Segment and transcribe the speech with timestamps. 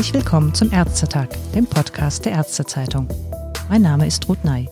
[0.00, 3.06] Herzlich willkommen zum Ärztetag, dem Podcast der Ärztezeitung.
[3.68, 4.66] Mein Name ist Ruth Ney.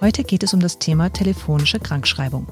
[0.00, 2.46] Heute geht es um das Thema telefonische Krankschreibung.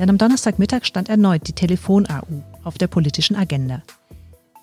[0.00, 3.84] Denn am Donnerstagmittag stand erneut die Telefon-AU auf der politischen Agenda.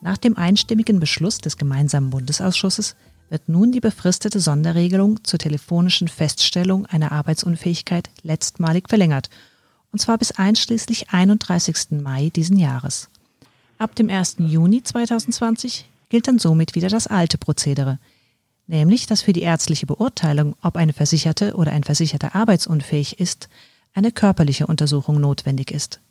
[0.02, 2.98] Nach dem einstimmigen Beschluss des gemeinsamen Bundesausschusses
[3.30, 9.30] wird nun die befristete Sonderregelung zur telefonischen Feststellung einer Arbeitsunfähigkeit letztmalig verlängert,
[9.94, 12.02] und zwar bis einschließlich 31.
[12.04, 13.08] Mai diesen Jahres.
[13.78, 14.36] Ab dem 1.
[14.40, 18.00] Juni 2020 gilt dann somit wieder das alte Prozedere,
[18.68, 23.50] nämlich dass für die ärztliche Beurteilung, ob eine Versicherte oder ein Versicherter arbeitsunfähig ist,
[23.94, 26.02] eine körperliche Untersuchung notwendig ist.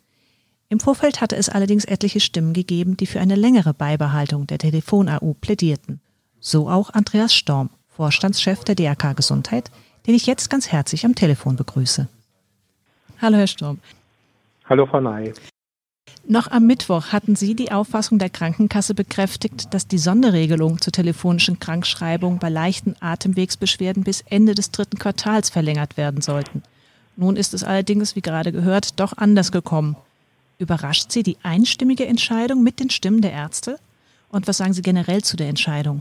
[0.69, 5.35] Im Vorfeld hatte es allerdings etliche Stimmen gegeben, die für eine längere Beibehaltung der Telefon-AU
[5.41, 6.01] plädierten.
[6.41, 9.71] So auch Andreas Storm, Vorstandschef der DRK Gesundheit,
[10.07, 12.09] den ich jetzt ganz herzlich am Telefon begrüße.
[13.21, 13.79] Hallo, Herr Storm.
[14.65, 15.33] Hallo, Frau Ney.
[16.27, 21.59] Noch am Mittwoch hatten Sie die Auffassung der Krankenkasse bekräftigt, dass die Sonderregelung zur telefonischen
[21.59, 26.63] Krankschreibung bei leichten Atemwegsbeschwerden bis Ende des dritten Quartals verlängert werden sollten.
[27.17, 29.97] Nun ist es allerdings, wie gerade gehört, doch anders gekommen.
[30.59, 33.77] Überrascht Sie die einstimmige Entscheidung mit den Stimmen der Ärzte?
[34.31, 36.01] Und was sagen Sie generell zu der Entscheidung?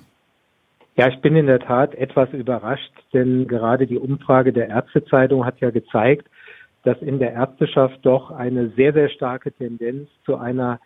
[0.96, 5.60] Ja, ich bin in der Tat etwas überrascht, denn gerade die Umfrage der Ärztezeitung hat
[5.60, 6.28] ja gezeigt,
[6.84, 10.80] dass in der Ärzteschaft doch eine sehr, sehr starke Tendenz zu einer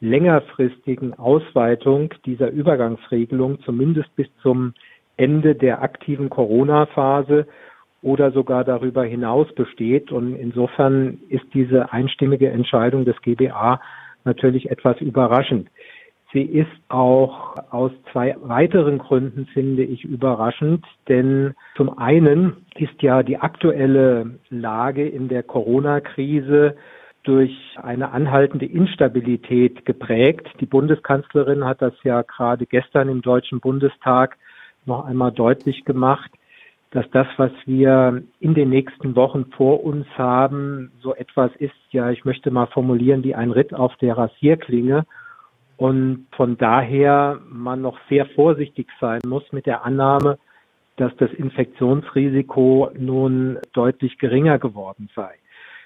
[0.00, 4.74] längerfristigen Ausweitung dieser Übergangsregelung, zumindest bis zum
[5.16, 7.46] Ende der aktiven Corona-Phase
[8.02, 10.10] oder sogar darüber hinaus besteht.
[10.10, 13.80] Und insofern ist diese einstimmige Entscheidung des GBA
[14.24, 15.68] natürlich etwas überraschend.
[16.32, 20.84] Sie ist auch aus zwei weiteren Gründen, finde ich, überraschend.
[21.08, 26.76] Denn zum einen ist ja die aktuelle Lage in der Corona-Krise
[27.24, 30.48] durch eine anhaltende Instabilität geprägt.
[30.60, 34.36] Die Bundeskanzlerin hat das ja gerade gestern im Deutschen Bundestag
[34.86, 36.30] noch einmal deutlich gemacht,
[36.92, 42.10] dass das, was wir in den nächsten Wochen vor uns haben, so etwas ist, ja,
[42.10, 45.04] ich möchte mal formulieren, wie ein Ritt auf der Rasierklinge
[45.80, 50.38] und von daher man noch sehr vorsichtig sein muss mit der Annahme,
[50.96, 55.30] dass das Infektionsrisiko nun deutlich geringer geworden sei.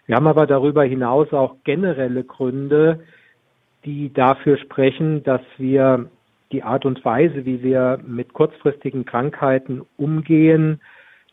[0.06, 3.04] Wir haben aber darüber hinaus auch generelle Gründe,
[3.84, 6.10] die dafür sprechen, dass wir
[6.50, 10.80] die Art und Weise, wie wir mit kurzfristigen Krankheiten umgehen,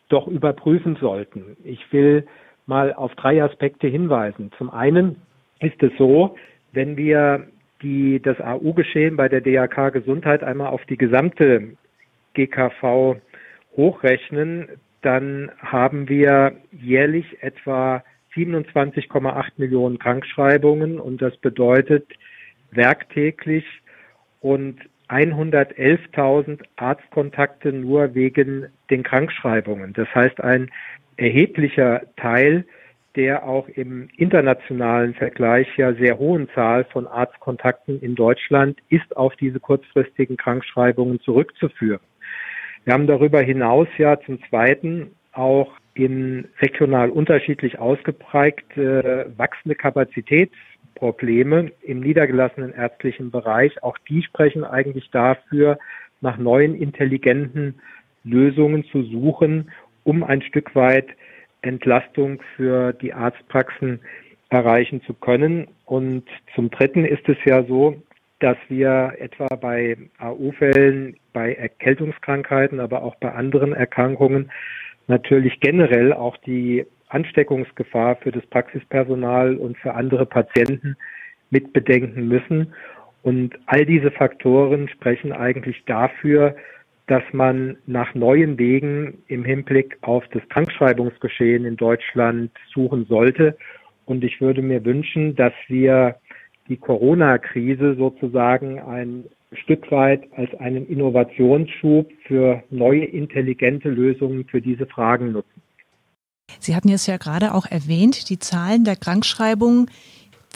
[0.08, 1.56] doch überprüfen sollten.
[1.64, 2.28] Ich will
[2.66, 4.52] mal auf drei Aspekte hinweisen.
[4.56, 5.16] Zum einen
[5.58, 6.36] ist es so,
[6.70, 7.48] wenn wir
[7.82, 11.76] die das AU-Geschehen bei der DAK Gesundheit einmal auf die gesamte
[12.34, 13.16] GKV
[13.76, 14.68] hochrechnen,
[15.02, 18.04] dann haben wir jährlich etwa
[18.34, 22.06] 27,8 Millionen Krankschreibungen und das bedeutet
[22.70, 23.64] werktäglich
[24.40, 29.92] und 111.000 Arztkontakte nur wegen den Krankschreibungen.
[29.92, 30.70] Das heißt, ein
[31.16, 32.64] erheblicher Teil
[33.16, 39.36] der auch im internationalen Vergleich ja sehr hohen Zahl von Arztkontakten in Deutschland ist auf
[39.36, 42.00] diese kurzfristigen Krankschreibungen zurückzuführen.
[42.84, 51.70] Wir haben darüber hinaus ja zum Zweiten auch in regional unterschiedlich ausgeprägte äh, wachsende Kapazitätsprobleme
[51.82, 53.82] im niedergelassenen ärztlichen Bereich.
[53.82, 55.78] Auch die sprechen eigentlich dafür,
[56.20, 57.80] nach neuen intelligenten
[58.24, 59.70] Lösungen zu suchen,
[60.04, 61.08] um ein Stück weit
[61.62, 64.00] Entlastung für die Arztpraxen
[64.50, 65.68] erreichen zu können.
[65.84, 66.24] Und
[66.54, 68.02] zum Dritten ist es ja so,
[68.40, 74.50] dass wir etwa bei AU-Fällen, bei Erkältungskrankheiten, aber auch bei anderen Erkrankungen
[75.06, 80.96] natürlich generell auch die Ansteckungsgefahr für das Praxispersonal und für andere Patienten
[81.50, 82.74] mit bedenken müssen.
[83.22, 86.56] Und all diese Faktoren sprechen eigentlich dafür,
[87.06, 93.56] dass man nach neuen Wegen im Hinblick auf das Krankschreibungsgeschehen in Deutschland suchen sollte.
[94.04, 96.16] Und ich würde mir wünschen, dass wir
[96.68, 104.86] die Corona-Krise sozusagen ein Stück weit als einen Innovationsschub für neue intelligente Lösungen für diese
[104.86, 105.62] Fragen nutzen.
[106.58, 109.90] Sie hatten es ja gerade auch erwähnt, die Zahlen der Krankschreibungen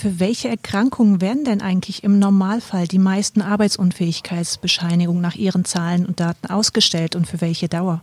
[0.01, 6.21] für welche Erkrankungen werden denn eigentlich im Normalfall die meisten Arbeitsunfähigkeitsbescheinigungen nach Ihren Zahlen und
[6.21, 8.03] Daten ausgestellt und für welche Dauer?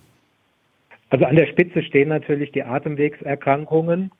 [1.09, 4.11] Also an der Spitze stehen natürlich die Atemwegserkrankungen,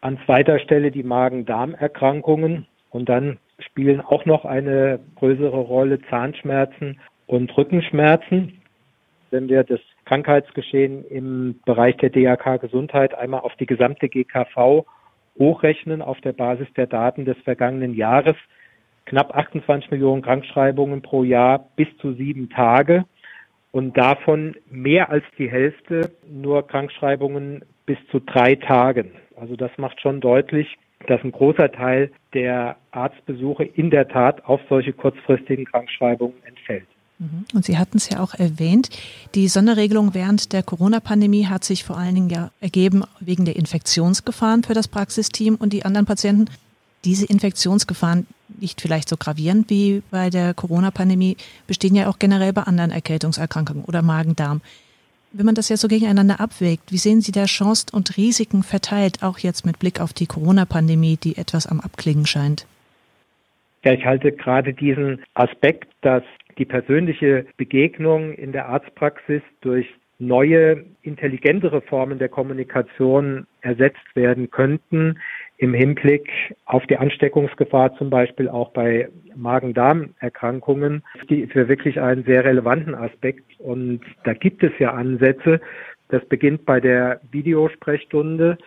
[0.00, 7.56] an zweiter Stelle die Magen-Darm-Erkrankungen und dann spielen auch noch eine größere Rolle Zahnschmerzen und
[7.56, 8.60] Rückenschmerzen.
[9.30, 14.84] Wenn wir das Krankheitsgeschehen im Bereich der DAK Gesundheit einmal auf die gesamte GKV
[15.38, 18.36] hochrechnen auf der Basis der Daten des vergangenen Jahres,
[19.04, 23.04] knapp 28 Millionen Krankschreibungen pro Jahr bis zu sieben Tage
[23.72, 29.12] und davon mehr als die Hälfte nur Krankschreibungen bis zu drei Tagen.
[29.36, 34.60] Also das macht schon deutlich, dass ein großer Teil der Arztbesuche in der Tat auf
[34.68, 36.86] solche kurzfristigen Krankschreibungen entfällt.
[37.18, 37.46] Mhm.
[37.54, 38.90] Und Sie hatten es ja auch erwähnt,
[39.34, 44.62] die Sonderregelung während der Corona-Pandemie hat sich vor allen Dingen ja ergeben wegen der Infektionsgefahren
[44.62, 46.50] für das Praxisteam und die anderen Patienten.
[47.04, 48.26] Diese Infektionsgefahren,
[48.60, 51.36] nicht vielleicht so gravierend wie bei der Corona-Pandemie,
[51.66, 54.60] bestehen ja auch generell bei anderen Erkältungserkrankungen oder Magen-Darm.
[55.32, 59.22] Wenn man das ja so gegeneinander abwägt, wie sehen Sie da Chancen und Risiken verteilt,
[59.22, 62.66] auch jetzt mit Blick auf die Corona-Pandemie, die etwas am Abklingen scheint?
[63.84, 66.24] Ja, ich halte gerade diesen Aspekt, dass
[66.58, 69.86] die persönliche Begegnung in der Arztpraxis durch
[70.18, 75.18] neue, intelligentere Formen der Kommunikation ersetzt werden könnten,
[75.58, 76.30] im Hinblick
[76.64, 83.58] auf die Ansteckungsgefahr zum Beispiel auch bei Magen-Darm-Erkrankungen, die für wirklich einen sehr relevanten Aspekt.
[83.58, 85.60] Und da gibt es ja Ansätze.
[86.08, 88.58] Das beginnt bei der Videosprechstunde.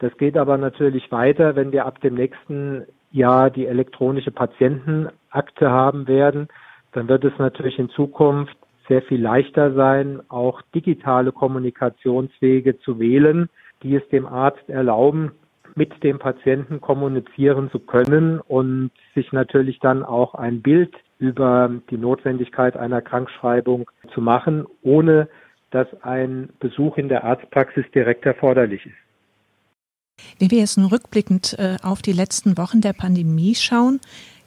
[0.00, 6.06] Das geht aber natürlich weiter, wenn wir ab dem nächsten Jahr die elektronische Patientenakte haben
[6.06, 6.48] werden
[6.92, 8.56] dann wird es natürlich in Zukunft
[8.88, 13.48] sehr viel leichter sein, auch digitale Kommunikationswege zu wählen,
[13.82, 15.32] die es dem Arzt erlauben,
[15.74, 21.98] mit dem Patienten kommunizieren zu können und sich natürlich dann auch ein Bild über die
[21.98, 25.28] Notwendigkeit einer Krankschreibung zu machen, ohne
[25.70, 28.94] dass ein Besuch in der Arztpraxis direkt erforderlich ist.
[30.38, 34.00] Wenn wir jetzt nun rückblickend äh, auf die letzten Wochen der Pandemie schauen,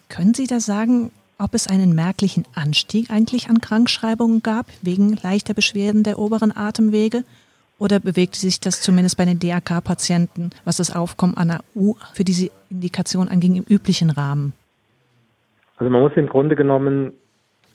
[0.09, 1.11] können Sie da sagen,
[1.41, 7.23] ob es einen merklichen Anstieg eigentlich an Krankschreibungen gab, wegen leichter Beschwerden der oberen Atemwege?
[7.79, 12.51] Oder bewegte sich das zumindest bei den DRK-Patienten, was das Aufkommen einer U für diese
[12.69, 14.53] Indikation anging, im üblichen Rahmen?
[15.77, 17.13] Also man muss im Grunde genommen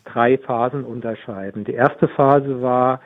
[0.04, 1.64] drei Phasen unterscheiden.
[1.64, 3.00] Die erste Phase war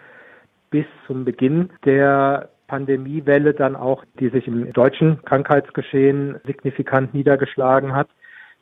[0.70, 8.08] bis zum Beginn der Pandemiewelle dann auch, die sich im deutschen Krankheitsgeschehen signifikant niedergeschlagen hat.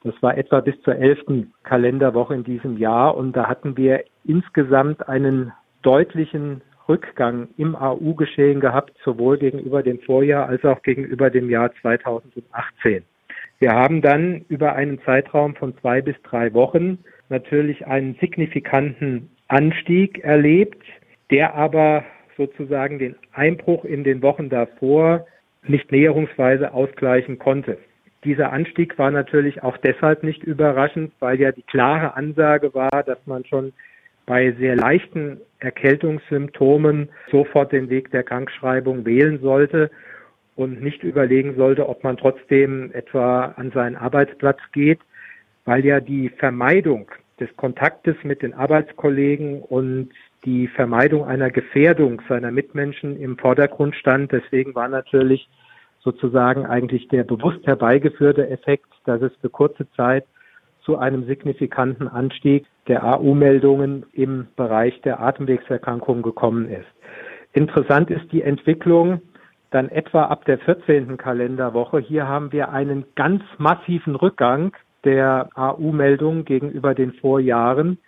[0.04, 5.08] Das war etwa bis zur elften Kalenderwoche in diesem Jahr und da hatten wir insgesamt
[5.08, 5.52] einen
[5.82, 13.02] deutlichen Rückgang im AU-Geschehen gehabt, sowohl gegenüber dem Vorjahr als auch gegenüber dem Jahr 2018.
[13.58, 16.98] Wir haben dann über einen Zeitraum von zwei bis drei Wochen
[17.28, 20.82] natürlich einen signifikanten Anstieg erlebt,
[21.30, 22.04] der aber
[22.36, 25.26] sozusagen den Einbruch in den Wochen davor
[25.66, 27.78] nicht näherungsweise ausgleichen konnte.
[28.24, 33.18] Dieser Anstieg war natürlich auch deshalb nicht überraschend, weil ja die klare Ansage war, dass
[33.26, 33.72] man schon
[34.26, 39.90] bei sehr leichten Erkältungssymptomen sofort den Weg der Krankschreibung wählen sollte
[40.56, 44.98] und nicht überlegen sollte, ob man trotzdem etwa an seinen Arbeitsplatz geht,
[45.64, 47.10] weil ja die Vermeidung
[47.40, 50.10] des Kontaktes mit den Arbeitskollegen und
[50.44, 54.32] die Vermeidung einer Gefährdung seiner Mitmenschen im Vordergrund stand.
[54.32, 55.48] Deswegen war natürlich
[56.08, 60.24] sozusagen eigentlich der bewusst herbeigeführte Effekt, dass es für kurze Zeit
[60.80, 66.86] zu einem signifikanten Anstieg der AU-Meldungen im Bereich der Atemwegserkrankungen gekommen ist.
[67.52, 69.20] Interessant ist die Entwicklung
[69.70, 71.18] dann etwa ab der 14.
[71.18, 71.98] Kalenderwoche.
[71.98, 74.72] Hier haben wir einen ganz massiven Rückgang
[75.04, 77.98] der AU-Meldungen gegenüber den Vorjahren.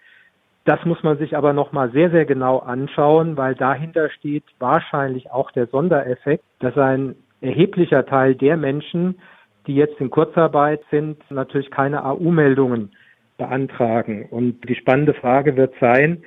[0.65, 5.51] Das muss man sich aber nochmal sehr, sehr genau anschauen, weil dahinter steht wahrscheinlich auch
[5.51, 9.19] der Sondereffekt, dass ein erheblicher Teil der Menschen,
[9.67, 12.91] die jetzt in Kurzarbeit sind, natürlich keine AU-Meldungen
[13.39, 14.27] beantragen.
[14.31, 16.23] Und die spannende Frage wird sein,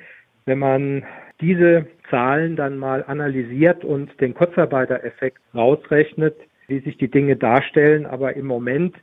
[0.46, 1.04] wenn man
[1.40, 6.36] diese Zahlen dann mal analysiert und den Kurzarbeitereffekt rausrechnet,
[6.68, 8.06] wie sich die Dinge darstellen.
[8.06, 8.94] Aber im Moment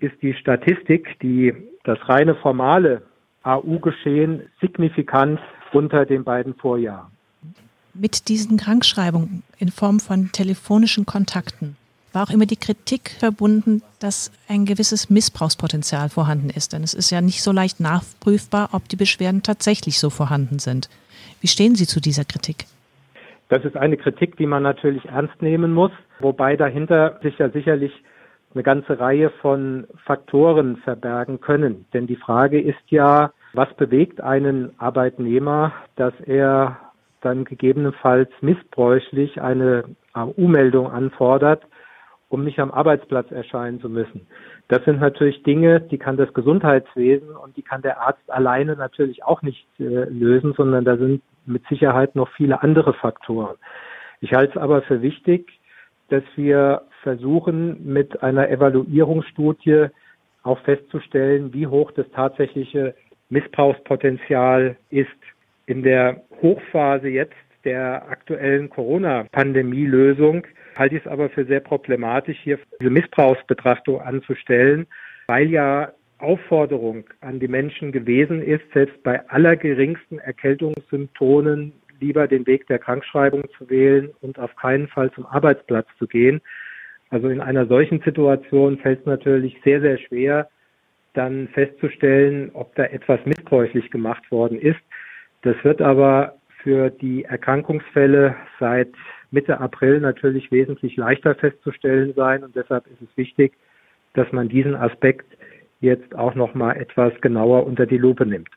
[0.00, 3.02] ist die Statistik, die das reine formale
[3.42, 5.40] AU-Geschehen signifikant
[5.72, 7.17] unter den beiden Vorjahren
[7.98, 11.76] mit diesen Krankschreibungen in Form von telefonischen Kontakten
[12.12, 16.72] war auch immer die Kritik verbunden, dass ein gewisses Missbrauchspotenzial vorhanden ist.
[16.72, 20.88] Denn es ist ja nicht so leicht nachprüfbar, ob die Beschwerden tatsächlich so vorhanden sind.
[21.40, 22.64] Wie stehen Sie zu dieser Kritik?
[23.48, 27.92] Das ist eine Kritik, die man natürlich ernst nehmen muss, wobei dahinter sich ja sicherlich
[28.54, 31.86] eine ganze Reihe von Faktoren verbergen können.
[31.92, 36.78] Denn die Frage ist ja, was bewegt einen Arbeitnehmer, dass er
[37.20, 41.62] dann gegebenenfalls missbräuchlich eine AU-Meldung anfordert,
[42.28, 44.26] um nicht am Arbeitsplatz erscheinen zu müssen.
[44.68, 49.24] Das sind natürlich Dinge, die kann das Gesundheitswesen und die kann der Arzt alleine natürlich
[49.24, 53.56] auch nicht äh, lösen, sondern da sind mit Sicherheit noch viele andere Faktoren.
[54.20, 55.58] Ich halte es aber für wichtig,
[56.10, 59.86] dass wir versuchen, mit einer Evaluierungsstudie
[60.42, 62.94] auch festzustellen, wie hoch das tatsächliche
[63.30, 65.08] Missbrauchspotenzial ist.
[65.68, 70.46] In der Hochphase jetzt der aktuellen Corona-Pandemie-Lösung
[70.76, 74.86] halte ich es aber für sehr problematisch, hier diese Missbrauchsbetrachtung anzustellen,
[75.26, 82.66] weil ja Aufforderung an die Menschen gewesen ist, selbst bei allergeringsten Erkältungssymptomen lieber den Weg
[82.68, 86.40] der Krankschreibung zu wählen und auf keinen Fall zum Arbeitsplatz zu gehen.
[87.10, 90.48] Also in einer solchen Situation fällt es natürlich sehr, sehr schwer,
[91.12, 94.80] dann festzustellen, ob da etwas missbräuchlich gemacht worden ist.
[95.42, 98.92] Das wird aber für die Erkrankungsfälle seit
[99.30, 103.52] Mitte April natürlich wesentlich leichter festzustellen sein und deshalb ist es wichtig,
[104.14, 105.26] dass man diesen Aspekt
[105.80, 108.48] jetzt auch noch mal etwas genauer unter die Lupe nimmt.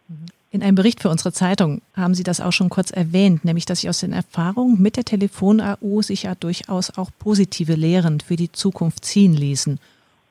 [0.50, 3.82] In einem Bericht für unsere Zeitung haben Sie das auch schon kurz erwähnt, nämlich dass
[3.82, 8.52] sich aus den Erfahrungen mit der Telefon-AU sich ja durchaus auch positive Lehren für die
[8.52, 9.80] Zukunft ziehen ließen.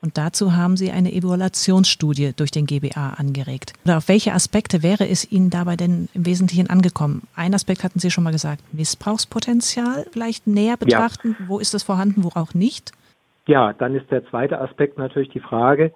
[0.02, 3.74] Und dazu haben Sie eine Evaluationsstudie durch den GBA angeregt.
[3.84, 7.28] Oder auf welche Aspekte wäre es Ihnen dabei denn im Wesentlichen angekommen?
[7.36, 11.36] Ein Aspekt hatten Sie schon mal gesagt, Missbrauchspotenzial vielleicht näher betrachten.
[11.38, 11.48] Ja.
[11.48, 12.92] Wo ist es vorhanden, wo auch nicht?
[13.46, 15.92] Ja, dann ist der zweite Aspekt natürlich die Frage,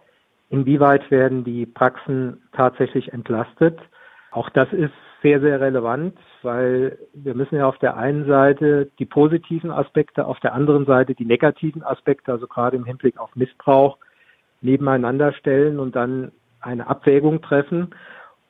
[0.50, 3.78] inwieweit werden die Praxen tatsächlich entlastet?
[4.32, 4.92] Auch das ist
[5.24, 10.38] sehr, sehr relevant, weil wir müssen ja auf der einen Seite die positiven Aspekte, auf
[10.40, 13.96] der anderen Seite die negativen Aspekte, also gerade im Hinblick auf Missbrauch,
[14.60, 17.94] nebeneinander stellen und dann eine Abwägung treffen.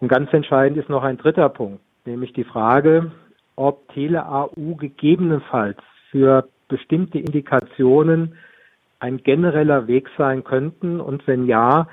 [0.01, 3.13] Und ganz entscheidend ist noch ein dritter Punkt, nämlich die Frage,
[3.55, 5.79] ob Tele-AU gegebenenfalls
[6.11, 8.35] für bestimmte Indikationen
[8.99, 11.87] ein genereller Weg sein könnten und wenn ja,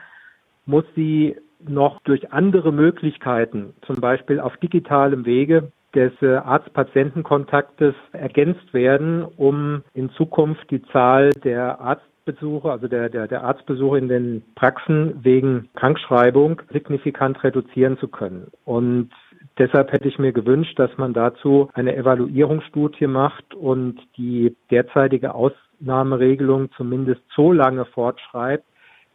[0.66, 1.36] muss sie
[1.68, 9.84] noch durch andere Möglichkeiten, zum Beispiel auf digitalem Wege des äh, Arzt-Patienten-Kontaktes ergänzt werden, um
[9.94, 15.70] in Zukunft die Zahl der Arztbesuche, also der, der, der Arztbesuche in den Praxen wegen
[15.76, 18.48] Krankschreibung signifikant reduzieren zu können.
[18.64, 19.10] Und
[19.58, 26.72] deshalb hätte ich mir gewünscht, dass man dazu eine Evaluierungsstudie macht und die derzeitige Ausnahmeregelung
[26.78, 28.66] zumindest so lange fortschreibt,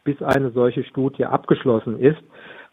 [0.03, 2.21] bis eine solche Studie abgeschlossen ist.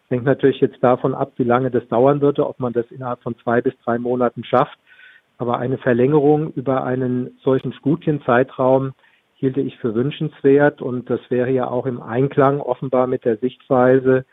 [0.08, 3.37] Hängt natürlich jetzt davon ab, wie lange das dauern würde, ob man das innerhalb von
[3.38, 4.78] zwei bis drei Monaten schafft.
[5.38, 8.92] Aber eine Verlängerung über einen solchen Studienzeitraum
[9.34, 14.25] hielte ich für wünschenswert und das wäre ja auch im Einklang offenbar mit der Sichtweise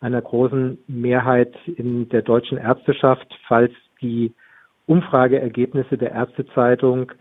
[0.00, 4.32] einer großen Mehrheit in der deutschen Ärzteschaft, falls die
[4.86, 7.12] Umfrageergebnisse der Ärztezeitung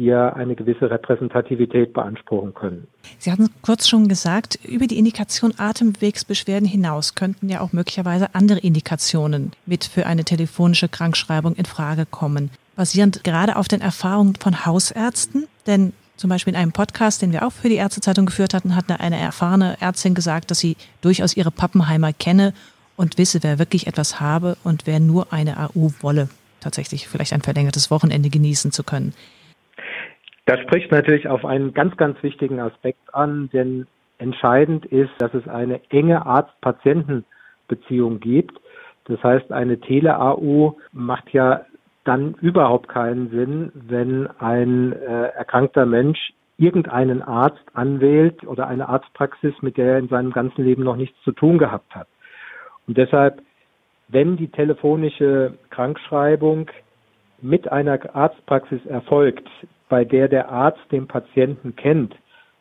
[0.00, 2.86] hier eine gewisse Repräsentativität beanspruchen können.
[3.18, 8.60] Sie hatten kurz schon gesagt, über die Indikation Atemwegsbeschwerden hinaus könnten ja auch möglicherweise andere
[8.60, 12.48] Indikationen mit für eine telefonische Krankschreibung in Frage kommen.
[12.76, 17.46] Basierend gerade auf den Erfahrungen von Hausärzten, denn zum Beispiel in einem Podcast, den wir
[17.46, 21.50] auch für die Ärztezeitung geführt hatten, hat eine erfahrene Ärztin gesagt, dass sie durchaus ihre
[21.50, 22.54] Pappenheimer kenne
[22.96, 26.30] und wisse, wer wirklich etwas habe und wer nur eine AU wolle,
[26.60, 29.12] tatsächlich vielleicht ein verlängertes Wochenende genießen zu können.
[30.50, 33.86] Das spricht natürlich auf einen ganz, ganz wichtigen Aspekt an, denn
[34.18, 38.60] entscheidend ist, dass es eine enge Arzt-Patienten-Beziehung gibt.
[39.04, 41.66] Das heißt, eine Tele-AU macht ja
[42.02, 49.54] dann überhaupt keinen Sinn, wenn ein äh, erkrankter Mensch irgendeinen Arzt anwählt oder eine Arztpraxis,
[49.60, 52.08] mit der er in seinem ganzen Leben noch nichts zu tun gehabt hat.
[52.88, 53.40] Und deshalb,
[54.08, 56.66] wenn die telefonische Krankschreibung
[57.40, 59.48] mit einer Arztpraxis erfolgt,
[59.90, 62.14] bei der der Arzt den Patienten kennt,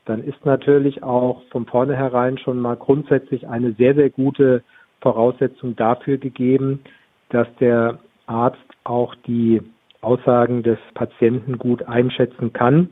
[0.04, 4.64] dann ist natürlich auch von vornherein schon mal grundsätzlich eine sehr, sehr gute
[5.02, 6.82] Voraussetzung dafür gegeben,
[7.30, 9.62] dass der Arzt auch die
[10.02, 12.90] Aussagen des Patienten gut einschätzen kann.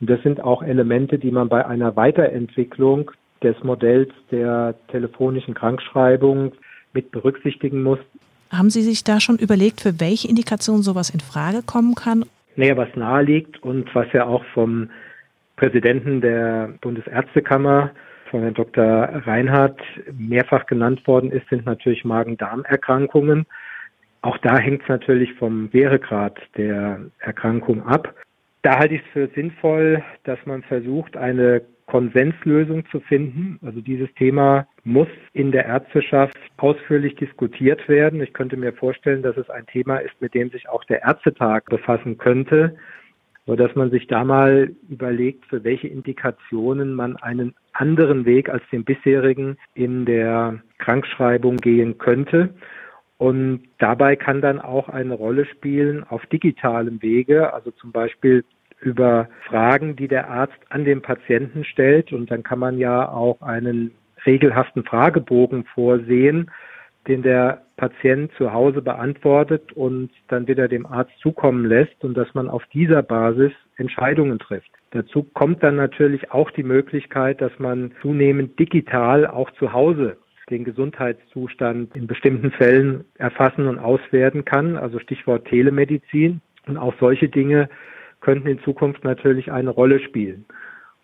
[0.00, 3.10] Und das sind auch Elemente, die man bei einer Weiterentwicklung
[3.42, 6.52] des Modells der telefonischen Krankschreibung
[6.94, 7.98] mit berücksichtigen muss.
[8.50, 12.24] Haben Sie sich da schon überlegt, für welche Indikation sowas in Frage kommen kann?
[12.56, 14.90] Näher was naheliegt und was ja auch vom
[15.56, 17.90] Präsidenten der Bundesärztekammer,
[18.30, 18.84] von Herrn Dr.
[19.26, 19.80] Reinhardt,
[20.12, 23.46] mehrfach genannt worden ist, sind natürlich Magen-Darm-Erkrankungen.
[24.22, 28.14] Auch da hängt es natürlich vom Wäregrad der Erkrankung ab.
[28.62, 33.58] Da halte ich es für sinnvoll, dass man versucht, eine Konsenslösung zu finden.
[33.64, 38.22] Also dieses Thema muss in der Ärzteschaft ausführlich diskutiert werden.
[38.22, 41.66] Ich könnte mir vorstellen, dass es ein Thema ist, mit dem sich auch der Ärztetag
[41.66, 42.76] befassen könnte,
[43.46, 48.62] so dass man sich da mal überlegt, für welche Indikationen man einen anderen Weg als
[48.72, 52.54] den bisherigen in der Krankschreibung gehen könnte.
[53.18, 58.44] Und dabei kann dann auch eine Rolle spielen auf digitalem Wege, also zum Beispiel
[58.84, 62.12] über Fragen, die der Arzt an den Patienten stellt.
[62.12, 63.92] Und dann kann man ja auch einen
[64.26, 66.50] regelhaften Fragebogen vorsehen,
[67.08, 72.32] den der Patient zu Hause beantwortet und dann wieder dem Arzt zukommen lässt und dass
[72.34, 74.70] man auf dieser Basis Entscheidungen trifft.
[74.92, 80.16] Dazu kommt dann natürlich auch die Möglichkeit, dass man zunehmend digital auch zu Hause
[80.50, 86.40] den Gesundheitszustand in bestimmten Fällen erfassen und auswerten kann, also Stichwort Telemedizin.
[86.66, 87.68] Und auch solche Dinge
[88.24, 90.46] könnten in Zukunft natürlich eine Rolle spielen.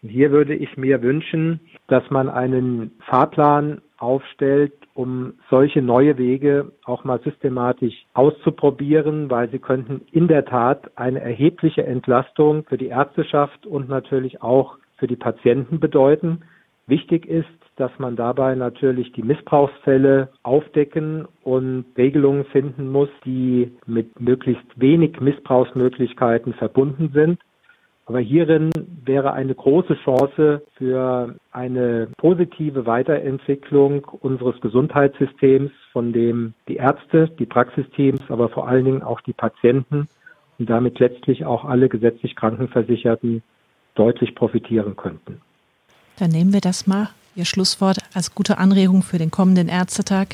[0.02, 6.72] Und hier würde ich mir wünschen, dass man einen Fahrplan aufstellt, um solche neue Wege
[6.84, 12.88] auch mal systematisch auszuprobieren, weil sie könnten in der Tat eine erhebliche Entlastung für die
[12.88, 16.42] Ärzteschaft und natürlich auch für die Patienten bedeuten.
[16.86, 17.46] Wichtig ist,
[17.80, 25.18] dass man dabei natürlich die Missbrauchsfälle aufdecken und Regelungen finden muss, die mit möglichst wenig
[25.20, 27.40] Missbrauchsmöglichkeiten verbunden sind.
[28.04, 28.70] Aber hierin
[29.04, 37.46] wäre eine große Chance für eine positive Weiterentwicklung unseres Gesundheitssystems, von dem die Ärzte, die
[37.46, 40.08] Praxisteams, aber vor allen Dingen auch die Patienten
[40.58, 43.42] und damit letztlich auch alle gesetzlich Krankenversicherten
[43.94, 45.40] deutlich profitieren könnten.
[46.18, 50.26] Dann nehmen wir das mal Ihr Schlusswort als gute Anregung für den kommenden Ärztetag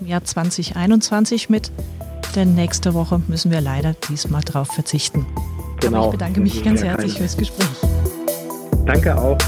[0.00, 1.72] im Jahr 2021 mit,
[2.36, 5.26] denn nächste Woche müssen wir leider diesmal darauf verzichten.
[5.80, 5.98] Genau.
[5.98, 7.66] Aber ich bedanke mich ganz herzlich fürs Gespräch.
[8.84, 9.38] Danke auch.